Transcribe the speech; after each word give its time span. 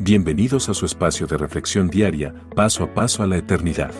Bienvenidos 0.00 0.68
a 0.68 0.74
su 0.74 0.86
espacio 0.86 1.28
de 1.28 1.36
reflexión 1.36 1.86
diaria, 1.86 2.34
paso 2.56 2.82
a 2.82 2.92
paso 2.92 3.22
a 3.22 3.28
la 3.28 3.36
eternidad. 3.36 3.92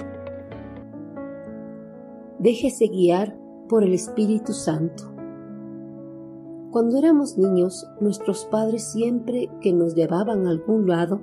Déjese 2.41 2.89
guiar 2.89 3.39
por 3.69 3.85
el 3.85 3.95
Espíritu 3.95 4.53
Santo. 4.55 5.05
Cuando 6.73 6.99
éramos 6.99 7.39
niños, 7.39 7.87
nuestros 8.01 8.45
padres 8.47 8.91
siempre 8.91 9.49
que 9.61 9.73
nos 9.73 9.95
llevaban 9.95 10.49
a 10.49 10.51
algún 10.51 10.89
lado, 10.89 11.21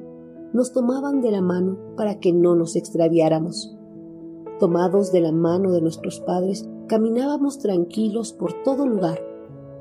nos 0.53 0.71
tomaban 0.71 1.19
de 1.19 1.31
la 1.31 1.41
mano 1.41 1.77
para 1.97 2.19
que 2.21 2.31
no 2.31 2.55
nos 2.55 2.77
extraviáramos. 2.77 3.75
Tomados 4.57 5.11
de 5.11 5.19
la 5.19 5.33
mano 5.33 5.73
de 5.73 5.81
nuestros 5.81 6.21
padres, 6.21 6.65
caminábamos 6.87 7.59
tranquilos 7.59 8.31
por 8.31 8.63
todo 8.63 8.87
lugar, 8.87 9.19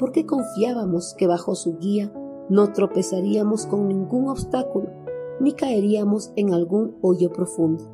porque 0.01 0.27
confiábamos 0.27 1.15
que 1.17 1.29
bajo 1.29 1.55
su 1.55 1.79
guía 1.79 2.13
no 2.49 2.73
tropezaríamos 2.73 3.67
con 3.67 3.89
ningún 3.89 4.29
obstáculo 4.29 4.89
ni 5.41 5.53
caeríamos 5.53 6.33
en 6.37 6.53
algún 6.53 6.97
hoyo 7.01 7.33
profundo. 7.33 7.85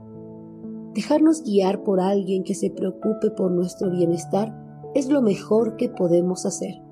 Dejarnos 0.95 1.45
guiar 1.45 1.84
por 1.84 2.00
alguien 2.00 2.42
que 2.42 2.55
se 2.55 2.70
preocupe 2.70 3.30
por 3.30 3.50
nuestro 3.50 3.91
bienestar 3.91 4.55
es 4.95 5.09
lo 5.09 5.22
mejor 5.22 5.77
que 5.77 5.88
podemos 5.88 6.45
hacer. 6.45 6.82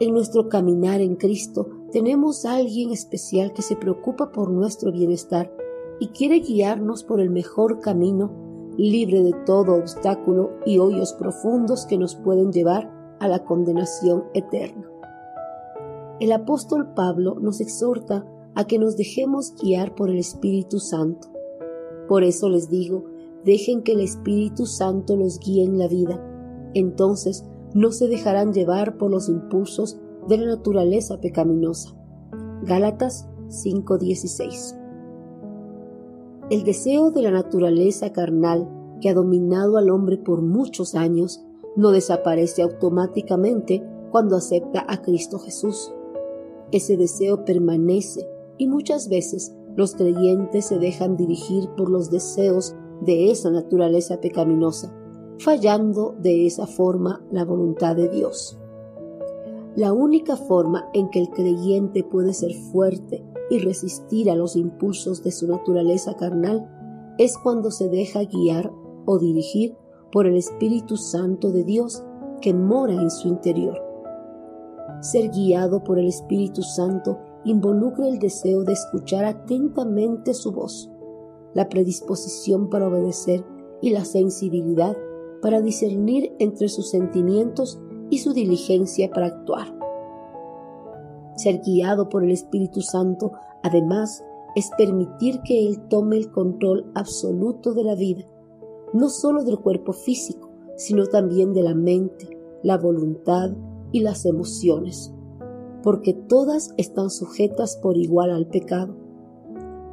En 0.00 0.12
nuestro 0.12 0.48
caminar 0.48 1.00
en 1.00 1.16
Cristo 1.16 1.68
tenemos 1.92 2.44
a 2.44 2.56
alguien 2.56 2.90
especial 2.90 3.52
que 3.52 3.62
se 3.62 3.76
preocupa 3.76 4.32
por 4.32 4.50
nuestro 4.50 4.90
bienestar 4.90 5.52
y 6.00 6.08
quiere 6.08 6.40
guiarnos 6.40 7.04
por 7.04 7.20
el 7.20 7.30
mejor 7.30 7.80
camino, 7.80 8.32
libre 8.76 9.22
de 9.22 9.32
todo 9.44 9.74
obstáculo 9.74 10.52
y 10.64 10.78
hoyos 10.78 11.12
profundos 11.12 11.86
que 11.86 11.98
nos 11.98 12.16
pueden 12.16 12.52
llevar 12.52 12.90
a 13.20 13.28
la 13.28 13.44
condenación 13.44 14.24
eterna 14.34 14.93
el 16.20 16.32
apóstol 16.32 16.94
Pablo 16.94 17.36
nos 17.40 17.60
exhorta 17.60 18.24
a 18.54 18.66
que 18.66 18.78
nos 18.78 18.96
dejemos 18.96 19.54
guiar 19.60 19.94
por 19.94 20.10
el 20.10 20.18
Espíritu 20.18 20.78
Santo. 20.78 21.28
Por 22.08 22.22
eso 22.22 22.48
les 22.48 22.68
digo, 22.68 23.04
dejen 23.44 23.82
que 23.82 23.92
el 23.92 24.00
Espíritu 24.00 24.66
Santo 24.66 25.16
los 25.16 25.40
guíe 25.40 25.64
en 25.64 25.78
la 25.78 25.88
vida. 25.88 26.22
Entonces 26.74 27.44
no 27.74 27.90
se 27.90 28.08
dejarán 28.08 28.52
llevar 28.52 28.96
por 28.96 29.10
los 29.10 29.28
impulsos 29.28 29.98
de 30.28 30.38
la 30.38 30.46
naturaleza 30.46 31.20
pecaminosa. 31.20 31.94
Gálatas 32.62 33.28
5:16 33.48 34.76
El 36.50 36.64
deseo 36.64 37.10
de 37.10 37.22
la 37.22 37.30
naturaleza 37.30 38.12
carnal 38.12 38.68
que 39.00 39.10
ha 39.10 39.14
dominado 39.14 39.76
al 39.76 39.90
hombre 39.90 40.16
por 40.16 40.40
muchos 40.40 40.94
años 40.94 41.44
no 41.76 41.90
desaparece 41.90 42.62
automáticamente 42.62 43.82
cuando 44.10 44.36
acepta 44.36 44.84
a 44.88 45.02
Cristo 45.02 45.40
Jesús. 45.40 45.92
Ese 46.72 46.96
deseo 46.96 47.44
permanece 47.44 48.26
y 48.58 48.66
muchas 48.66 49.08
veces 49.08 49.54
los 49.76 49.94
creyentes 49.94 50.66
se 50.66 50.78
dejan 50.78 51.16
dirigir 51.16 51.68
por 51.76 51.90
los 51.90 52.10
deseos 52.10 52.74
de 53.00 53.30
esa 53.30 53.50
naturaleza 53.50 54.20
pecaminosa, 54.20 54.94
fallando 55.38 56.14
de 56.20 56.46
esa 56.46 56.66
forma 56.66 57.24
la 57.30 57.44
voluntad 57.44 57.96
de 57.96 58.08
Dios. 58.08 58.58
La 59.76 59.92
única 59.92 60.36
forma 60.36 60.88
en 60.94 61.10
que 61.10 61.20
el 61.20 61.30
creyente 61.30 62.04
puede 62.04 62.32
ser 62.32 62.54
fuerte 62.72 63.24
y 63.50 63.58
resistir 63.58 64.30
a 64.30 64.36
los 64.36 64.54
impulsos 64.54 65.22
de 65.24 65.32
su 65.32 65.48
naturaleza 65.48 66.14
carnal 66.14 66.70
es 67.18 67.36
cuando 67.36 67.70
se 67.70 67.88
deja 67.88 68.22
guiar 68.24 68.72
o 69.04 69.18
dirigir 69.18 69.76
por 70.12 70.26
el 70.26 70.36
Espíritu 70.36 70.96
Santo 70.96 71.50
de 71.50 71.64
Dios 71.64 72.04
que 72.40 72.54
mora 72.54 72.94
en 72.94 73.10
su 73.10 73.28
interior. 73.28 73.83
Ser 75.00 75.30
guiado 75.30 75.84
por 75.84 75.98
el 75.98 76.06
Espíritu 76.06 76.62
Santo 76.62 77.18
involucra 77.44 78.08
el 78.08 78.18
deseo 78.18 78.64
de 78.64 78.72
escuchar 78.72 79.24
atentamente 79.24 80.34
su 80.34 80.52
voz, 80.52 80.90
la 81.52 81.68
predisposición 81.68 82.70
para 82.70 82.88
obedecer 82.88 83.44
y 83.80 83.90
la 83.90 84.04
sensibilidad 84.04 84.96
para 85.42 85.60
discernir 85.60 86.34
entre 86.38 86.68
sus 86.68 86.88
sentimientos 86.90 87.78
y 88.08 88.18
su 88.18 88.32
diligencia 88.32 89.10
para 89.10 89.26
actuar. 89.26 89.66
Ser 91.36 91.60
guiado 91.60 92.08
por 92.08 92.24
el 92.24 92.30
Espíritu 92.30 92.80
Santo, 92.80 93.32
además, 93.62 94.24
es 94.54 94.70
permitir 94.78 95.42
que 95.42 95.66
Él 95.66 95.86
tome 95.88 96.16
el 96.16 96.30
control 96.30 96.90
absoluto 96.94 97.74
de 97.74 97.84
la 97.84 97.94
vida, 97.94 98.24
no 98.92 99.08
solo 99.08 99.44
del 99.44 99.58
cuerpo 99.58 99.92
físico, 99.92 100.48
sino 100.76 101.06
también 101.06 101.52
de 101.52 101.62
la 101.62 101.74
mente, 101.74 102.28
la 102.62 102.78
voluntad, 102.78 103.50
y 103.94 104.00
las 104.00 104.26
emociones, 104.26 105.14
porque 105.84 106.14
todas 106.14 106.74
están 106.76 107.10
sujetas 107.10 107.78
por 107.80 107.96
igual 107.96 108.32
al 108.32 108.48
pecado. 108.48 108.96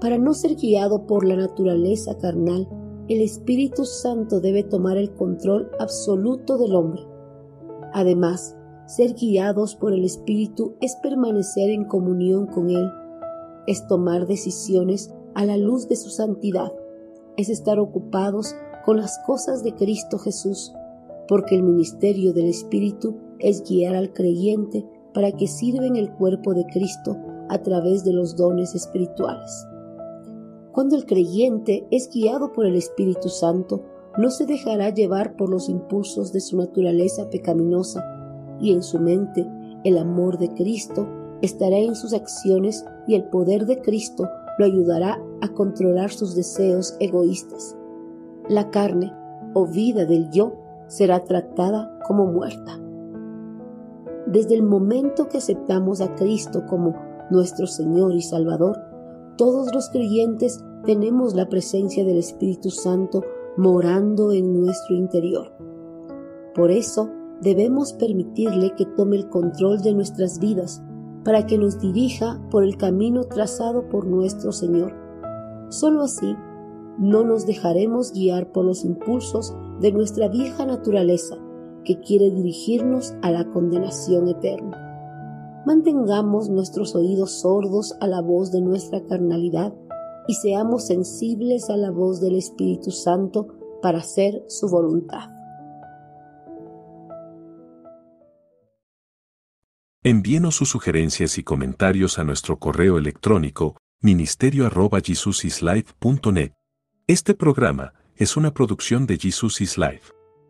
Para 0.01 0.17
no 0.17 0.34
ser 0.34 0.56
guiado 0.56 1.06
por 1.06 1.23
la 1.23 1.35
naturaleza 1.35 2.17
carnal, 2.17 2.67
el 3.09 3.22
Espíritu 3.22 3.85
Santo 3.85 4.39
debe 4.41 4.63
tomar 4.63 4.97
el 4.97 5.13
control 5.13 5.69
absoluto 5.79 6.57
del 6.57 6.73
hombre. 6.73 7.03
Además, 7.94 8.57
ser 8.88 9.13
guiados 9.13 9.75
por 9.75 9.94
el 9.94 10.03
Espíritu 10.03 10.73
es 10.81 10.95
permanecer 10.95 11.69
en 11.69 11.85
comunión 11.85 12.47
con 12.47 12.72
Él, 12.72 12.89
es 13.68 13.85
tomar 13.85 14.25
decisiones 14.25 15.13
a 15.35 15.45
la 15.45 15.57
luz 15.57 15.88
de 15.88 15.95
su 15.95 16.09
santidad, 16.09 16.73
es 17.38 17.50
estar 17.50 17.78
ocupados 17.78 18.56
con 18.83 18.97
las 18.97 19.19
cosas 19.28 19.63
de 19.63 19.75
Cristo 19.75 20.18
Jesús, 20.18 20.73
porque 21.28 21.53
el 21.53 21.62
ministerio 21.62 22.33
del 22.33 22.47
Espíritu 22.47 23.16
es 23.41 23.63
guiar 23.68 23.96
al 23.96 24.13
creyente 24.13 24.85
para 25.13 25.31
que 25.31 25.47
sirva 25.47 25.85
en 25.85 25.96
el 25.96 26.12
cuerpo 26.12 26.53
de 26.53 26.66
Cristo 26.66 27.18
a 27.50 27.62
través 27.62 28.03
de 28.03 28.13
los 28.13 28.35
dones 28.35 28.75
espirituales. 28.75 29.68
Cuando 30.72 30.96
el 30.96 31.06
creyente 31.06 31.85
es 31.91 32.09
guiado 32.09 32.53
por 32.53 32.66
el 32.66 32.75
Espíritu 32.75 33.28
Santo, 33.28 33.84
no 34.18 34.30
se 34.30 34.46
dejará 34.46 34.90
llevar 34.90 35.35
por 35.35 35.50
los 35.50 35.68
impulsos 35.69 36.31
de 36.31 36.40
su 36.40 36.57
naturaleza 36.57 37.30
pecaminosa 37.30 38.06
y 38.59 38.72
en 38.72 38.84
su 38.84 39.00
mente 39.00 39.47
el 39.84 39.97
amor 39.97 40.38
de 40.38 40.50
Cristo 40.50 41.07
estará 41.41 41.78
en 41.78 41.96
sus 41.96 42.13
acciones 42.13 42.85
y 43.07 43.16
el 43.16 43.25
poder 43.25 43.66
de 43.66 43.81
Cristo 43.81 44.30
lo 44.57 44.66
ayudará 44.66 45.22
a 45.41 45.50
controlar 45.50 46.12
sus 46.12 46.35
deseos 46.35 46.96
egoístas. 47.00 47.75
La 48.47 48.69
carne 48.69 49.13
o 49.53 49.66
vida 49.66 50.06
del 50.06 50.30
yo 50.30 50.53
será 50.88 51.24
tratada 51.24 51.97
como 52.06 52.25
muerta. 52.25 52.81
Desde 54.31 54.56
el 54.56 54.64
momento 54.64 55.28
que 55.28 55.40
aceptamos 55.40 56.00
a 56.00 56.16
Cristo 56.16 56.66
como 56.66 56.96
nuestro 57.30 57.68
Señor 57.68 58.16
y 58.16 58.22
Salvador, 58.22 58.80
todos 59.38 59.74
los 59.74 59.90
creyentes 59.90 60.64
tenemos 60.86 61.36
la 61.36 61.50
presencia 61.50 62.06
del 62.06 62.18
Espíritu 62.18 62.69
Santo 62.69 63.24
morando 63.58 64.31
en 64.31 64.53
nuestro 64.53 64.96
interior. 64.96 65.52
Por 66.56 66.72
eso 66.72 67.09
debemos 67.42 67.92
permitirle 67.92 68.74
que 68.78 68.86
tome 68.86 69.18
el 69.18 69.28
control 69.28 69.81
de 69.81 69.94
nuestras 69.94 70.40
vidas 70.40 70.81
para 71.25 71.46
que 71.46 71.58
nos 71.58 71.80
dirija 71.80 72.42
por 72.50 72.63
el 72.63 72.78
camino 72.78 73.25
trazado 73.25 73.90
por 73.90 74.08
nuestro 74.08 74.53
Señor. 74.53 74.94
Solo 75.69 76.03
así 76.03 76.38
no 76.98 77.25
nos 77.25 77.46
dejaremos 77.46 78.13
guiar 78.13 78.52
por 78.53 78.63
los 78.63 78.86
impulsos 78.86 79.53
de 79.81 79.92
nuestra 79.92 80.30
vieja 80.30 80.66
naturaleza, 80.66 81.38
que 81.86 82.00
quiere 82.00 82.31
dirigirnos 82.31 83.14
a 83.22 83.31
la 83.31 83.46
condenación 83.52 84.28
eterna. 84.28 84.78
Mantengamos 85.66 86.50
nuestros 86.50 86.96
oídos 86.96 87.42
sordos 87.42 87.96
a 88.00 88.08
la 88.08 88.22
voz 88.22 88.52
de 88.52 88.62
nuestra 88.62 89.03
carnalidad 89.06 89.74
y 90.28 90.36
seamos 90.36 90.88
sensibles 90.88 91.69
a 91.69 91.78
la 91.78 91.92
voz 91.92 92.22
del 92.22 92.36
Espíritu 92.36 92.92
Santo 92.92 93.47
para 93.81 94.00
hacer 94.00 94.44
su 94.47 94.69
voluntad. 94.69 95.30
Envíenos 100.04 100.56
sus 100.56 100.69
sugerencias 100.69 101.38
y 101.38 101.44
comentarios 101.44 102.18
a 102.18 102.24
nuestro 102.24 102.57
correo 102.57 102.98
electrónico 102.98 103.77
ministerio.jesusislife.net. 104.01 106.54
Este 107.06 107.36
programa 107.36 107.94
es 108.16 108.36
una 108.36 108.51
producción 108.51 109.06
de 109.06 109.18
Jesus 109.18 109.62
is 109.62 109.77
Life. 109.77 110.20